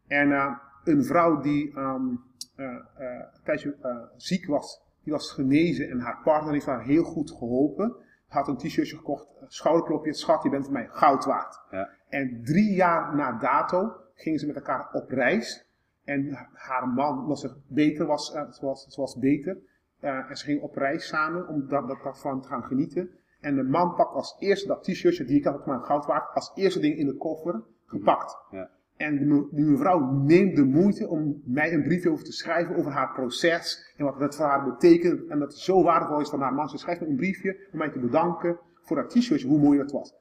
[0.07, 2.23] En uh, een vrouw die um,
[2.55, 3.77] uh, uh, een tijdje
[4.15, 7.95] ziek was, die was genezen en haar partner heeft haar heel goed geholpen.
[8.27, 11.61] Had een t-shirtje gekocht, schouderklopje, schat, je bent voor mij goud waard.
[11.71, 11.89] Ja.
[12.09, 15.68] En drie jaar na dato gingen ze met elkaar op reis.
[16.09, 19.57] En haar man, omdat ze beter was, uh, ze was, ze was beter.
[20.01, 23.09] Uh, en ze gingen op reis samen om dat, dat, daarvan te gaan genieten.
[23.39, 26.51] En de man pakt als eerste dat t-shirtje, die ik had maar goud waard, als
[26.55, 28.37] eerste ding in de koffer gepakt.
[28.51, 28.69] Ja.
[28.97, 32.91] En die, die mevrouw neemt de moeite om mij een briefje over te schrijven over
[32.91, 33.93] haar proces.
[33.97, 35.27] En wat dat voor haar betekent.
[35.27, 36.69] En dat het zo waardevol is van haar man.
[36.69, 39.91] Ze schrijft me een briefje om mij te bedanken voor dat t-shirtje, hoe mooi dat
[39.91, 40.15] was.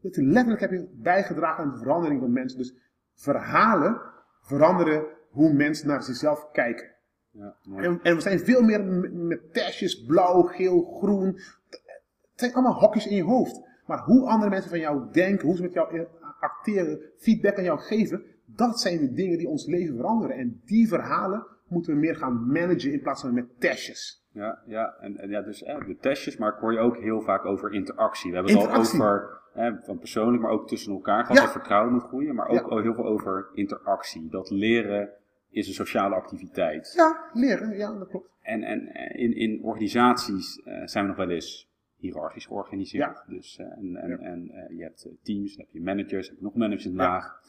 [0.00, 2.58] Dat letterlijk heb je bijgedragen aan de verandering van mensen.
[2.58, 2.74] Dus
[3.14, 4.00] verhalen
[4.40, 6.90] veranderen hoe mensen naar zichzelf kijken.
[7.30, 11.26] Ja, en, en, we zijn veel meer met, testjes, blauw, geel, groen.
[11.28, 13.60] Het zijn allemaal hokjes in je hoofd.
[13.86, 16.06] Maar hoe andere mensen van jou denken, hoe ze met jou
[16.40, 20.36] acteren, feedback aan jou geven, dat zijn de dingen die ons leven veranderen.
[20.36, 24.26] En die verhalen moeten we meer gaan managen in plaats van met testjes.
[24.32, 27.20] Ja, ja, en, en ja, dus eh, de testjes, maar ik hoor je ook heel
[27.20, 28.30] vaak over interactie.
[28.30, 29.00] We hebben het interactie.
[29.00, 31.42] al over, eh, van persoonlijk, maar ook tussen elkaar, gehad, Ja.
[31.42, 32.62] dat vertrouwen moet groeien, maar ook Ja.
[32.62, 34.28] al heel veel over interactie.
[34.30, 35.10] Dat leren
[35.50, 36.92] is een sociale activiteit.
[36.96, 38.30] Ja, leren, ja, dat klopt.
[38.40, 43.22] En, en eh, in, in organisaties eh, zijn we nog wel eens hiërarchisch georganiseerd.
[43.26, 43.32] Ja.
[43.34, 44.18] Dus, eh, en en, Ja.
[44.18, 46.90] en je hebt teams, dan heb je managers, dan heb je nog managers Ja.
[46.92, 47.40] laag.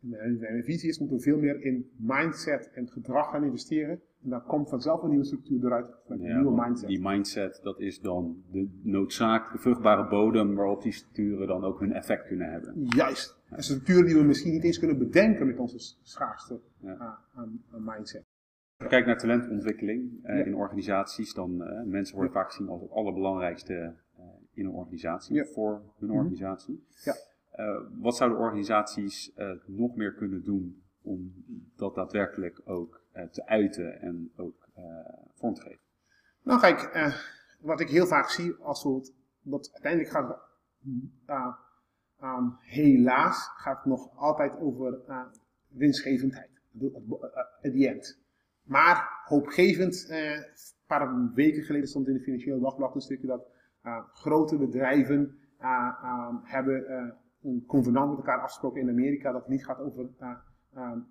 [0.00, 4.00] Mijn, mijn visie is, moeten we veel meer in mindset en gedrag gaan investeren.
[4.22, 6.88] En dan komt vanzelf een nieuwe structuur eruit, een Ja, nieuwe mindset.
[6.88, 11.92] Die mindset, dat is dan de noodzakelijke vruchtbare bodem waarop die structuren dan ook hun
[11.92, 12.74] effect kunnen hebben.
[12.88, 13.38] Juist.
[13.50, 16.92] Een structuur die we misschien niet eens kunnen bedenken met onze schaarste Ja.
[16.92, 18.22] ah, aan- aan mindset.
[18.22, 20.44] Als je kijkt naar talentontwikkeling eh, Ja.
[20.44, 23.74] in organisaties, dan uh, mensen worden vaak gezien als het allerbelangrijkste
[24.18, 25.44] uh, in een organisatie, Ja.
[25.44, 26.18] voor hun Mhm.
[26.18, 26.84] organisatie.
[27.56, 31.44] Uh, wat zouden organisaties uh, nog meer kunnen doen om
[31.76, 34.68] dat daadwerkelijk ook te uiten en ook
[35.34, 35.80] vorm te geven?
[36.42, 37.14] Nou kijk, eh,
[37.60, 40.38] wat ik heel vaak zie als we dat uiteindelijk gaat
[42.22, 44.98] um, helaas gaat het nog altijd over
[45.68, 46.48] winstgevendheid.
[47.62, 48.18] At the end.
[48.62, 50.44] Maar hoopgevend, een
[50.86, 53.50] paar weken geleden stond in de Financiële Dagblad een stukje dat
[54.12, 59.78] grote bedrijven um, hebben een convenant met elkaar afgesproken in Amerika dat het niet gaat
[59.78, 60.08] over
[60.76, 61.06] um,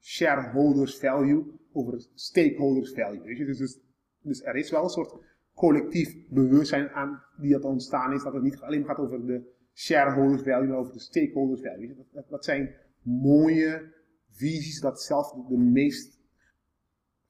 [0.00, 3.20] shareholders value, over stakeholders value.
[3.20, 3.44] Weet je?
[3.44, 3.80] Dus, dus,
[4.20, 5.16] dus er is wel een soort
[5.54, 10.42] collectief bewustzijn aan die dat ontstaan is, dat het niet alleen gaat over de shareholders
[10.42, 12.06] value, maar over de stakeholders value.
[12.12, 13.92] Dat, dat, zijn mooie
[14.30, 16.22] visies dat zelfs de, de meest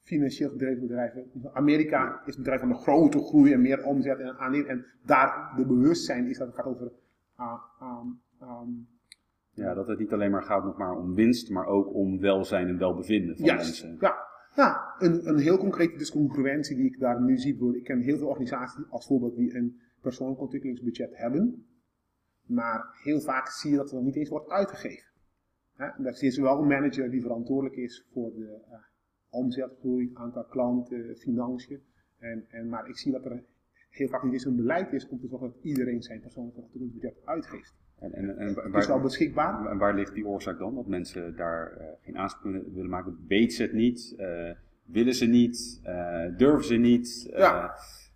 [0.02, 4.38] financieel gedreven bedrijven, Amerika is een bedrijf van een grote groei en meer omzet en
[4.38, 6.92] aannemen, en daar de bewustzijn is dat het gaat over
[7.38, 8.88] uh, um, um,
[9.54, 12.68] ja, dat het niet alleen maar gaat nog maar om winst, maar ook om welzijn
[12.68, 13.96] en welbevinden van Juist, mensen.
[14.00, 14.16] Ja,
[14.54, 17.76] ja een, een heel concrete discongruentie die ik daar nu zie.
[17.76, 21.66] Ik ken heel veel organisaties als voorbeeld die een persoonlijk ontwikkelingsbudget hebben.
[22.46, 25.12] Maar heel vaak zie je dat er nog niet eens wordt uitgegeven.
[25.76, 28.74] Ja, daar is wel een manager die verantwoordelijk is voor de uh,
[29.28, 31.82] omzetgroei, aantal klanten, financiën.
[32.18, 33.44] En, en, maar ik zie dat er
[33.96, 37.16] heel vaak niet eens een beleid is om te zorgen dat iedereen zijn persoonlijk ontwikkelingsbudget
[37.24, 37.74] uitgeeft.
[37.98, 39.66] En, en, en waar, het is wel beschikbaar.
[39.66, 40.74] En waar ligt die oorzaak dan?
[40.74, 43.24] Dat mensen daar uh, geen aanspraak willen maken?
[43.28, 44.14] Weten ze het niet?
[44.18, 44.50] Uh,
[44.84, 45.80] willen ze niet?
[45.84, 47.28] Uh, durven ze niet?
[47.30, 47.74] Ja.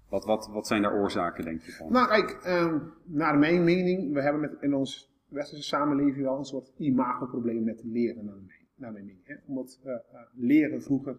[0.09, 1.93] Wat, wat, wat zijn daar oorzaken, denk je van?
[1.93, 6.45] Nou, kijk, um, naar mijn mening, we hebben met, in ons westerse samenleving wel een
[6.45, 9.27] soort imagoprobleem met leren, naar mijn, naar mijn mening.
[9.27, 9.35] Hè?
[9.47, 9.81] Omdat
[10.35, 11.19] leren vroeger.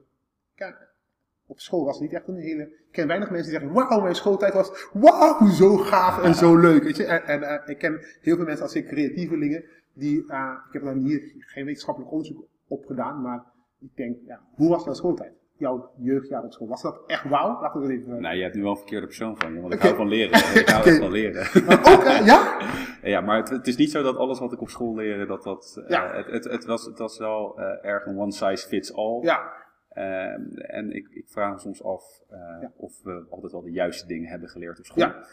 [1.49, 2.63] Op school was het niet echt een hele.
[2.63, 6.57] Ik ken weinig mensen die zeggen: Wauw, mijn schooltijd was wauw, zo gaaf en zo
[6.57, 6.83] leuk.
[6.83, 7.05] Weet je?
[7.05, 10.23] En, en uh, ik ken heel veel mensen als ik creatievelingen, die.
[10.27, 13.43] Uh, ik heb dan hier geen wetenschappelijk onderzoek op gedaan, maar
[13.79, 15.31] ik denk: ja, hoe was jouw schooltijd?
[15.57, 17.61] Jouw jeugdjaar op school, was dat echt wauw?
[17.61, 18.21] Laten we even.
[18.21, 19.91] Nou, je hebt nu wel een verkeerde persoon van je, want ik okay.
[19.91, 20.39] hou van leren.
[20.61, 20.97] Ik hou okay.
[20.97, 21.41] van leren.
[21.67, 22.57] Ook, ja?
[23.13, 25.43] ja, maar het, het, is niet zo dat alles wat ik op school leerde, dat
[25.43, 25.83] dat.
[25.87, 26.15] Ja.
[26.15, 29.21] het, het, het, was, het was wel erg een one size fits all.
[29.21, 29.58] Ja.
[29.93, 32.71] Uh, en ik, ik, vraag me soms af uh, ja.
[32.75, 35.03] of we altijd wel de juiste dingen hebben geleerd op school.
[35.03, 35.25] Ja.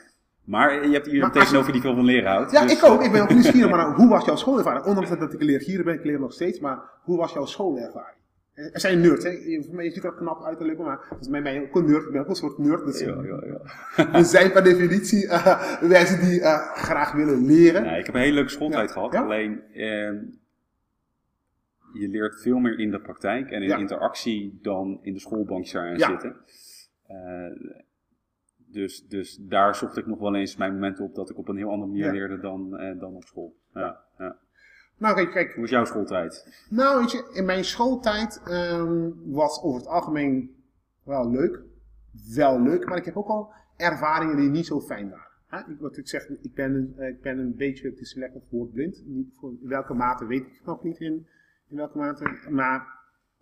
[0.45, 1.73] Maar je hebt iemand tegenover je...
[1.73, 2.51] die veel van leren houdt.
[2.51, 3.03] Ja, dus, ik ook.
[3.03, 3.71] Ik ben ook nieuwsgierig.
[3.71, 4.85] Maar nou, hoe was jouw schoolervaring?
[4.85, 6.61] Ondanks dat ik leer hier ben, ik leer nog steeds.
[6.61, 8.16] Maar hoe was jouw schoolervaring?
[8.57, 9.31] Er zijn nerds, hè?
[9.31, 12.05] Je, je ziet er knap uiterlijk, maar volgens mij ben je ook een nerd.
[12.05, 12.85] Ik ben ook een soort nerd.
[12.85, 14.11] Dus ja, ja, ja.
[14.19, 17.83] we zijn per definitie uh, wijzen die uh, graag willen leren.
[17.83, 19.14] Nee, ik heb een hele leuke schooltijd gehad.
[19.14, 20.11] Alleen, uh,
[21.98, 23.76] je leert veel meer in de praktijk en in Ja.
[23.76, 26.09] interactie dan in de schoolbankjes aan Ja.
[26.09, 26.37] zitten.
[27.11, 27.74] Uh,
[28.68, 31.56] dus, dus daar zocht ik nog wel eens mijn momenten op dat ik op een
[31.56, 32.12] heel andere manier Ja.
[32.12, 33.56] leerde dan, uh, dan op school.
[33.74, 34.37] Ja, ja.
[34.98, 35.52] Nou, kijk, kijk.
[35.52, 36.64] Hoe was jouw schooltijd?
[36.70, 40.54] Nou, weet je, in mijn schooltijd um, was over het algemeen
[41.04, 41.61] wel leuk.
[42.35, 45.30] Wel leuk, maar ik heb ook al ervaringen die niet zo fijn waren.
[45.46, 45.72] Hè?
[45.72, 49.02] Ik, wat ik zeg, ik ben een, uh, ik ben een beetje dyslectisch woordblind.
[49.06, 51.26] Niet voor in welke mate weet ik nog niet in,
[51.68, 52.38] in welke mate.
[52.50, 52.87] Maar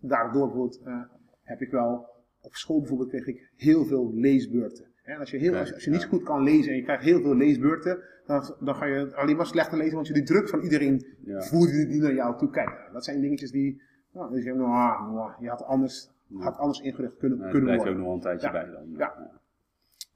[0.01, 1.03] daardoor bijvoorbeeld, uh,
[1.43, 2.07] heb ik wel,
[2.41, 4.85] op school bijvoorbeeld kreeg ik heel veel leesbeurten.
[5.03, 6.09] En als je, heel, als, als je niet ja.
[6.09, 9.47] goed kan lezen en je krijgt heel veel leesbeurten, dan, dan ga je alleen maar
[9.47, 11.41] slechter lezen, want je die druk van iedereen Ja.
[11.43, 12.93] voert die, naar jou toe kijkt.
[12.93, 13.83] Dat zijn dingetjes die,
[14.13, 17.77] nou, die zeggen, nou, nou, je had anders, had anders ingericht kunnen, Nou, daar kunnen
[17.77, 18.05] blijf je ook worden.
[18.05, 18.53] nog een tijdje Ja.
[18.53, 18.95] bij dan.
[18.97, 19.31] Ja.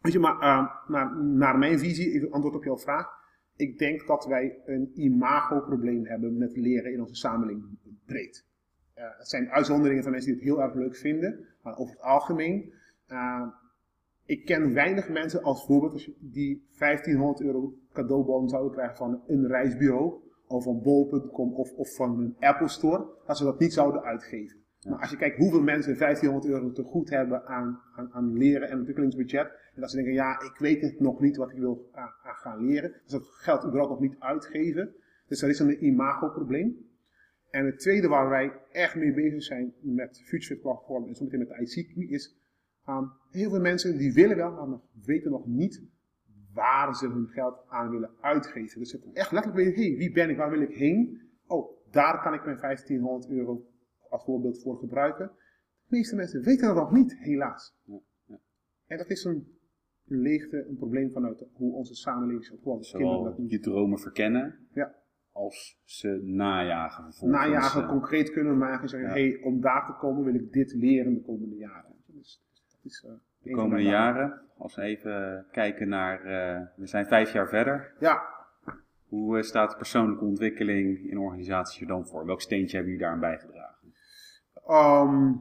[0.01, 3.07] Weet je, maar uh, naar, naar mijn visie, ik antwoord op jouw vraag.
[3.59, 8.47] Ik denk dat wij een imagoprobleem hebben met leren in onze samenleving breed.
[8.97, 12.03] Uh, het zijn uitzonderingen van mensen die het heel erg leuk vinden, maar over het
[12.03, 12.73] algemeen.
[13.09, 13.47] Uh,
[14.27, 19.23] ik ken weinig mensen als voorbeeld als je die 1500 euro cadeaubon zouden krijgen van
[19.27, 20.14] een reisbureau
[20.47, 24.59] of van bol.com of, of van een Apple Store, dat ze dat niet zouden uitgeven.
[24.79, 24.90] Ja.
[24.90, 28.68] Maar als je kijkt hoeveel mensen 1500 euro te goed hebben aan, aan, aan leren
[28.68, 31.88] en ontwikkelingsbudget, en dat ze denken, ja, ik weet het nog niet wat ik wil
[31.93, 34.95] aan, aan gaan leren, dus dat geld überhaupt nog niet uitgeven.
[35.27, 36.77] Dus dat is een imagoprobleem.
[37.51, 41.49] En het tweede waar wij echt mee bezig zijn met FutureFit platform en zometeen met
[41.49, 42.38] de ICQ is,
[42.88, 45.83] um, heel veel mensen die willen wel, maar weten nog niet
[46.53, 48.79] waar ze hun geld aan willen uitgeven.
[48.79, 51.21] Dus ze echt letterlijk weten, hé, hey, wie ben ik, waar wil ik heen?
[51.47, 53.67] Oh, daar kan ik mijn 1500 euro
[54.09, 55.27] als voorbeeld voor gebruiken.
[55.85, 57.77] De meeste mensen weten dat nog niet, helaas.
[57.85, 58.38] Ja, ja.
[58.87, 59.58] En dat is een
[60.09, 62.90] leegte, een probleem vanuit hoe onze samenleving is opgebouwd.
[62.90, 64.94] Kinderen Zowel dat niet je dromen verkennen, Ja.
[65.33, 67.40] als ze najagen vervolgens.
[67.40, 69.14] najagen concreet kunnen maken en zeggen, Ja.
[69.14, 71.92] hey, om daar te komen wil ik dit leren de komende jaren.
[72.07, 72.42] Dus
[72.73, 77.33] dat is, eh, de komende jaren, als we even kijken naar, eh, we zijn vijf
[77.33, 77.92] jaar verder.
[78.01, 78.37] Ja,
[79.09, 82.27] Hoe eh, staat de persoonlijke ontwikkeling in organisaties er dan voor?
[82.27, 83.92] Welk steentje hebben jullie daaraan bijgedragen?
[84.66, 85.33] Ehm,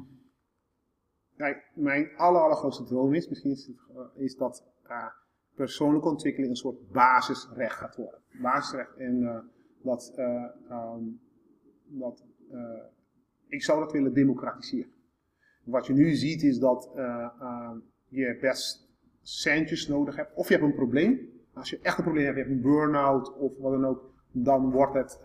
[1.37, 5.07] kijk, mijn aller, allergrootste droom is, misschien is, het, eh, is dat eh,
[5.55, 8.19] persoonlijke ontwikkeling een soort basisrecht gaat worden.
[8.41, 9.39] Basisrecht en eh,
[9.83, 11.03] dat, eh, ehm,
[11.85, 12.23] dat
[13.47, 14.91] ik zou dat willen democratiseren.
[15.63, 18.89] Wat je nu ziet is dat eh, ehm, je best
[19.21, 21.29] centjes nodig hebt, of je hebt een probleem.
[21.53, 24.71] Als je echt een probleem hebt, je hebt een burn-out of wat dan ook, dan
[24.71, 25.21] wordt het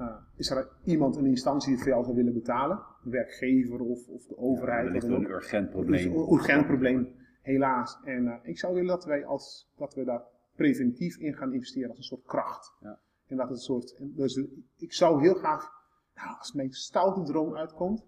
[0.00, 2.82] uh, is er iemand, een instantie die het voor jou zou willen betalen?
[3.04, 4.86] Een werkgever of, of de overheid?
[4.86, 6.12] er ligt wat dan een urgent is probleem.
[6.12, 7.98] een urgent probleem, helaas.
[8.04, 10.22] En uh, ik zou willen dat wij als, dat we daar
[10.54, 12.76] preventief in gaan investeren als een soort kracht.
[12.80, 12.98] Ja.
[13.26, 14.42] En dat het een soort, dus
[14.76, 15.70] ik zou heel graag,
[16.14, 18.04] nou, als mijn stoute droom uitkomt,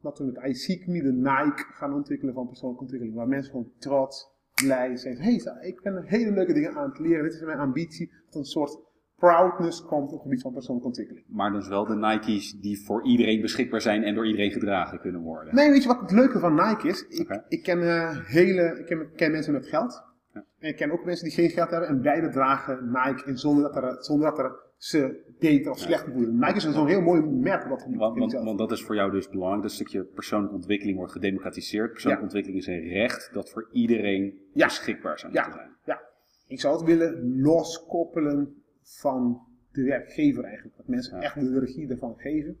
[0.00, 3.18] dat we met ICME de Nike gaan ontwikkelen van persoonlijke ontwikkeling.
[3.18, 5.16] Waar mensen gewoon trots, blij zijn.
[5.16, 7.22] Hé, hey, ik ben hele leuke dingen aan het leren.
[7.22, 8.12] Dit is mijn ambitie.
[8.24, 8.78] Dat een soort
[9.26, 11.24] proudness komt op het gebied van persoonlijke ontwikkeling.
[11.28, 15.20] Maar dus wel de Nike's die voor iedereen beschikbaar zijn en door iedereen gedragen kunnen
[15.20, 15.54] worden.
[15.54, 17.06] Nee, weet je wat het leuke van Nike is?
[17.08, 20.02] Ik, ik, ken, uh, hele, ik ken, ken, mensen met geld.
[20.34, 20.44] Ja.
[20.58, 21.88] En ik ken ook mensen die geen geld hebben.
[21.88, 26.12] En beide dragen Nike en zonder dat er, zonder dat er ze beter of slechter
[26.12, 26.34] voelen.
[26.38, 27.64] Nike is zo'n heel mooi merk.
[27.68, 29.62] Wat Want, want, want, dat is voor jou dus belangrijk.
[29.62, 31.92] Dat stukje persoonlijke ontwikkeling wordt gedemocratiseerd.
[31.92, 32.32] Persoonlijke Ja.
[32.34, 34.66] ontwikkeling is een recht dat voor iedereen Ja.
[34.66, 35.42] beschikbaar zou Ja.
[35.42, 35.76] moeten zijn.
[35.84, 36.00] Ja,
[36.46, 39.40] ik zou het willen loskoppelen van
[39.72, 40.76] de werkgever eigenlijk.
[40.76, 42.58] Dat mensen echt de regie ervan geven.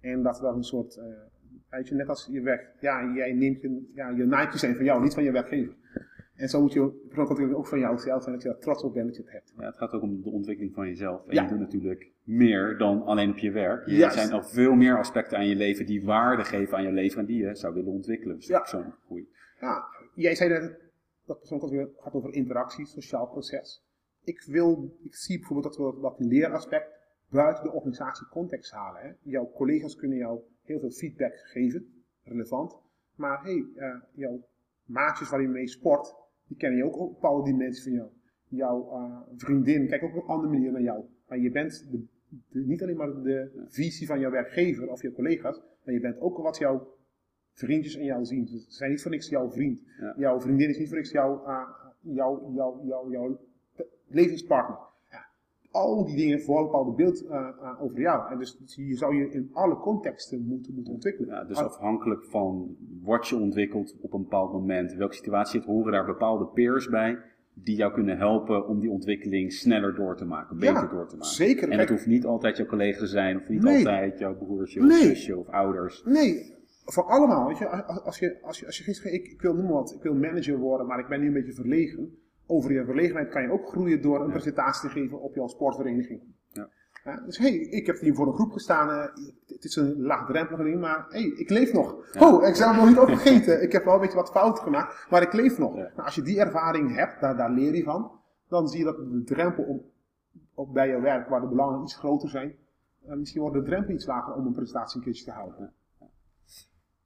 [0.00, 1.04] En dat dat een soort, uh,
[1.70, 4.84] weet je, net als je werk, ja, jij neemt je, ja, je Nike's zijn van
[4.84, 5.74] jou, niet van je werkgever.
[6.34, 9.06] En zo moet je persoonlijke ook van jouzelf zijn, dat je daar trots op bent
[9.06, 9.52] dat je het hebt.
[9.58, 11.26] Ja, het gaat ook om de ontwikkeling van jezelf.
[11.26, 11.42] En Ja.
[11.42, 13.86] je doet natuurlijk meer dan alleen op je werk.
[13.86, 17.18] Er zijn nog veel meer aspecten aan je leven die waarde geven aan je leven
[17.20, 18.36] en die je zou willen ontwikkelen.
[18.36, 18.58] Dus Ja.
[18.58, 19.28] persoonlijke groei.
[19.60, 20.48] Ja, jij zei
[21.26, 23.84] dat persoonlijke ontwikkeling gaat over interactie, sociaal proces.
[24.24, 29.02] Ik, wil, ik zie bijvoorbeeld dat we dat leeraspect buiten de organisatiecontext halen.
[29.02, 29.10] Hè.
[29.22, 32.78] Jouw collega's kunnen jou heel veel feedback geven, relevant.
[33.14, 34.44] Maar hey, eh, jouw
[34.84, 36.14] maatjes waar je mee sport,
[36.46, 38.08] die kennen je ook op bepaalde dimensies van jou.
[38.48, 41.04] Jouw eh, vriendin kijkt ook op een andere manier naar jou.
[41.28, 42.04] Maar je bent de,
[42.48, 46.20] de- niet alleen maar de visie van jouw werkgever of je collega's, maar je bent
[46.20, 46.96] ook wat jouw
[47.52, 48.46] vriendjes in jou zien.
[48.46, 49.82] Ze zijn niet voor niks jouw vriend.
[50.00, 50.14] Ja.
[50.16, 51.68] Jouw vriendin is niet voor niks jouw, uh,
[52.00, 53.40] jouw, jouw, jouw, jouw
[54.08, 54.78] levenspartner.
[55.10, 55.26] Ja.
[55.70, 58.32] Al die dingen voor een bepaald beeld uh, uh, over jou.
[58.32, 61.28] En dus je zou je in alle contexten moeten, moeten ontwikkelen.
[61.34, 65.92] Ja, dus afhankelijk van wat je ontwikkelt op een bepaald moment, welke situatie het horen
[65.92, 67.18] daar bepaalde peers bij
[67.54, 71.16] die jou kunnen helpen om die ontwikkeling sneller door te maken, beter Ja, door te
[71.16, 71.30] maken.
[71.34, 71.68] zeker.
[71.70, 73.76] En het hoeft niet altijd jouw collega te zijn, of niet Nee.
[73.76, 74.98] altijd jouw broertje of Nee.
[75.02, 76.02] zusje of ouders.
[76.04, 77.46] Nee, voor allemaal.
[77.48, 79.94] Weet je, als als je, als je, als je gisteren, ik, ik wil noem wat,
[79.94, 82.16] ik wil manager worden, maar ik ben nu een beetje verlegen.
[82.52, 84.32] Over je verlegenheid kan je ook groeien door een Ja.
[84.32, 86.20] presentatie te geven op jouw sportvereniging.
[86.48, 86.68] Ja.
[87.04, 88.88] Ja, dus hey, ik heb hier voor een groep gestaan.
[88.90, 89.14] eh,
[89.46, 92.16] het is een laagdrempelige ding, maar hey, ik leef nog.
[92.18, 93.62] Oh, ik zou nog niet opgegeten.
[93.62, 95.74] ik heb wel een beetje wat fouten gemaakt, maar ik leef nog.
[95.76, 98.10] Nou, als je die ervaring hebt, daar, daar leer je van.
[98.48, 99.80] Dan zie je dat de drempel om,
[100.54, 102.54] op bij je werk, waar de belangen iets groter zijn,
[103.06, 105.72] eh, misschien wordt de drempel iets lager om een presentatie een keertje te houden.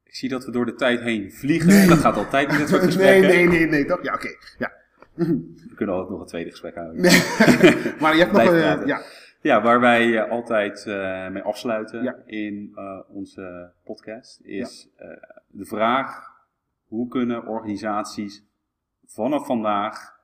[0.04, 1.88] Ik zie dat we door de tijd heen vliegen.
[1.88, 3.28] Dat gaat altijd in dit soort Nee, gesprekken.
[3.28, 4.02] nee, nee, nee, toch?
[4.02, 4.28] Ja, oké.
[4.59, 4.72] Ja.
[5.16, 7.02] We kunnen altijd nog een tweede gesprek houden.
[8.00, 8.87] Maar je hebt nog een.
[8.87, 9.02] ja.
[9.46, 14.88] Ja, waar wij eh, altijd eh, mee afsluiten in eh, onze podcast is
[15.46, 16.26] de vraag:
[16.85, 18.44] hoe kunnen organisaties
[19.05, 20.20] vanaf vandaag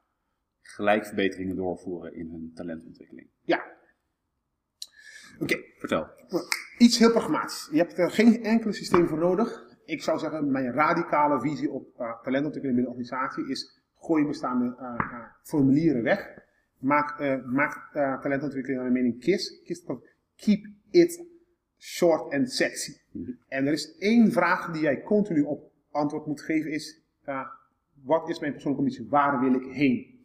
[0.61, 3.29] gelijk verbeteringen doorvoeren in hun talentontwikkeling?
[3.41, 3.71] ja.
[5.39, 6.07] Oké, Vertel.
[6.79, 7.69] iets heel pragmatisch.
[7.73, 9.71] Je hebt er geen enkel systeem voor nodig.
[9.85, 14.65] Ik zou zeggen, mijn radicale visie op uh, talentontwikkeling binnen een organisatie is: gooi bestaande
[14.65, 16.41] uh, uh, formulieren weg.
[16.79, 17.91] Maak, uh, maak
[18.23, 19.63] talentontwikkeling naar mijn mening KISS.
[19.65, 20.03] KISS van
[20.37, 21.25] Keep it
[21.79, 22.93] short and sexy.
[23.11, 23.31] Mhm.
[23.49, 27.03] En er is één vraag die jij continu op antwoord moet geven: is
[28.03, 29.11] wat is mijn persoonlijke ambitie?
[29.11, 30.21] Waar wil ik heen?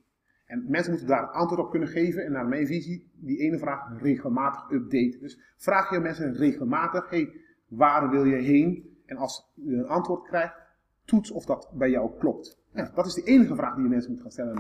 [0.46, 2.26] En mensen moeten daar antwoord op kunnen geven.
[2.26, 5.20] En naar mijn visie, die ene vraag regelmatig updaten.
[5.20, 8.96] Dus vraag je mensen regelmatig: hey, waar wil je heen?
[9.06, 10.56] En als je een antwoord krijgt,
[11.06, 12.60] toets of dat bij jou klopt.
[12.78, 14.56] Ja, dat is de enige vraag die je mensen moet gaan stellen.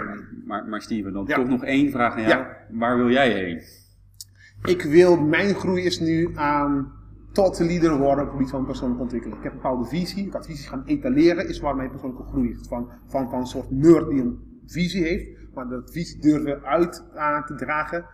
[0.45, 1.35] Maar, maar Steven, dan Ja.
[1.35, 2.33] toch nog één vraag aan jou.
[2.33, 2.57] Ja.
[2.71, 3.61] Waar wil jij heen?
[4.63, 6.91] Ik wil, mijn groei is nu aan
[7.31, 9.37] tot de leader worden op het gebied van persoonlijke ontwikkeling.
[9.37, 10.25] Ik heb een bepaalde visie.
[10.25, 12.67] Ik had visies gaan etaleren, is waar mijn persoonlijke groei is.
[12.67, 17.05] Van, van, van een soort nerd die een visie heeft, maar dat visie durven uit
[17.15, 18.05] aan te dragen,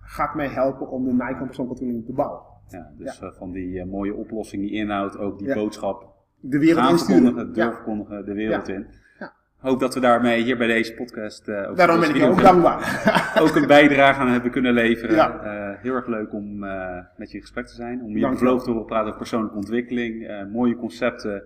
[0.00, 2.40] gaat mij helpen om de Nike van persoonlijke ontwikkeling te bouwen.
[2.68, 6.78] Ja, dus eh, van die eh, mooie oplossing, die inhoud, ook die boodschap De wereld
[6.86, 7.64] aanverkondigen, Ja.
[7.64, 8.86] doorverkondigen, de wereld in.
[9.18, 9.32] Ja.
[9.64, 13.02] Hoop dat we daarmee hier bij deze podcast eh, ook, Daarom ben ik ook dankbaar.
[13.42, 15.14] ook een bijdrage aan hebben kunnen leveren.
[15.14, 15.42] Ja.
[15.42, 18.02] Eh, heel erg leuk om eh, met je in gesprek te zijn.
[18.02, 20.46] Om je bevlogen te horen praten over persoonlijke ontwikkeling.
[20.52, 21.42] mooie concepten.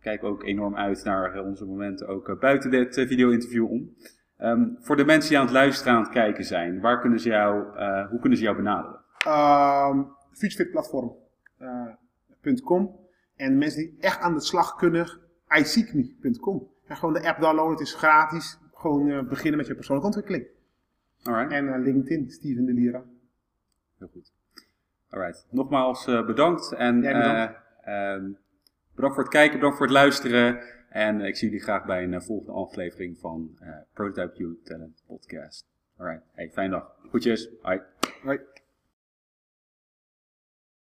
[0.00, 3.94] Kijk ook enorm uit naar onze momenten ook buiten dit video-interview om.
[4.36, 7.28] Ehm, voor de mensen die aan het luisteren aan het kijken zijn, waar kunnen ze
[7.28, 7.64] jou,
[8.10, 9.00] hoe kunnen ze jou benaderen?
[9.28, 12.96] um, futurefitplatform.com
[13.36, 15.06] en mensen die echt aan de slag kunnen,
[15.48, 16.78] iseekme.com.
[16.90, 18.58] En gewoon de app downloaden, het is gratis.
[18.74, 20.46] Gewoon eh, beginnen met je persoonlijke ontwikkeling.
[21.22, 23.02] Alright, En eh, LinkedIn, Steven de Lira.
[23.98, 24.32] heel goed.
[25.10, 26.72] Alright, nogmaals eh, bedankt.
[26.72, 27.54] En bedankt.
[27.82, 28.30] eh, ehm,
[28.94, 30.60] bedankt voor het kijken, bedankt voor het luisteren.
[30.88, 33.58] En ik zie jullie graag bij een volgende aflevering van
[33.92, 35.66] Prototype You Talent Podcast.
[35.96, 36.96] Alright, hey, fijne dag.
[37.10, 37.82] Goedjes, bye.
[38.22, 38.59] Hoi.